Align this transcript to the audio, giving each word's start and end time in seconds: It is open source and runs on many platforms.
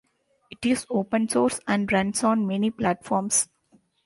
It 0.49 0.65
is 0.65 0.87
open 0.89 1.29
source 1.29 1.59
and 1.67 1.91
runs 1.91 2.23
on 2.23 2.47
many 2.47 2.71
platforms. 2.71 3.49